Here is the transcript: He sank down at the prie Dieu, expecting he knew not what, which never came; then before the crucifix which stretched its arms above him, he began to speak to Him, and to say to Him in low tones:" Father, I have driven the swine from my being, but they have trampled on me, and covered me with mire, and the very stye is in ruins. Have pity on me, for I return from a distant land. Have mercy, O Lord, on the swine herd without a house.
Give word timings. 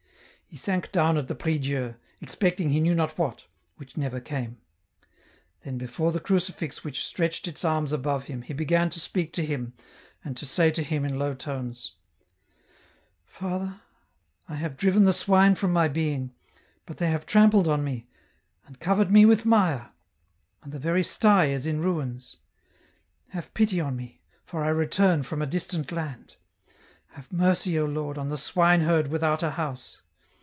He 0.53 0.57
sank 0.57 0.91
down 0.91 1.17
at 1.17 1.29
the 1.29 1.33
prie 1.35 1.57
Dieu, 1.59 1.95
expecting 2.19 2.71
he 2.71 2.81
knew 2.81 2.93
not 2.93 3.17
what, 3.17 3.45
which 3.77 3.95
never 3.95 4.19
came; 4.19 4.57
then 5.61 5.77
before 5.77 6.11
the 6.11 6.19
crucifix 6.19 6.83
which 6.83 7.05
stretched 7.05 7.47
its 7.47 7.63
arms 7.63 7.93
above 7.93 8.25
him, 8.25 8.41
he 8.41 8.53
began 8.53 8.89
to 8.89 8.99
speak 8.99 9.31
to 9.31 9.45
Him, 9.45 9.71
and 10.25 10.35
to 10.35 10.45
say 10.45 10.69
to 10.69 10.83
Him 10.83 11.05
in 11.05 11.17
low 11.17 11.33
tones:" 11.35 11.93
Father, 13.23 13.79
I 14.49 14.55
have 14.55 14.75
driven 14.75 15.05
the 15.05 15.13
swine 15.13 15.55
from 15.55 15.71
my 15.71 15.87
being, 15.87 16.33
but 16.85 16.97
they 16.97 17.09
have 17.11 17.25
trampled 17.25 17.69
on 17.69 17.81
me, 17.81 18.09
and 18.65 18.77
covered 18.77 19.09
me 19.09 19.25
with 19.25 19.45
mire, 19.45 19.91
and 20.63 20.73
the 20.73 20.79
very 20.79 21.01
stye 21.01 21.45
is 21.45 21.65
in 21.65 21.79
ruins. 21.79 22.35
Have 23.29 23.53
pity 23.53 23.79
on 23.79 23.95
me, 23.95 24.19
for 24.43 24.65
I 24.65 24.67
return 24.67 25.23
from 25.23 25.41
a 25.41 25.45
distant 25.47 25.93
land. 25.93 26.35
Have 27.11 27.31
mercy, 27.31 27.79
O 27.79 27.85
Lord, 27.85 28.17
on 28.17 28.27
the 28.27 28.37
swine 28.37 28.81
herd 28.81 29.07
without 29.07 29.41
a 29.43 29.51
house. 29.51 29.99